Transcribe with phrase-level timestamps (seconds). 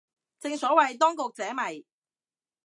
[0.39, 1.85] 正所謂當局者迷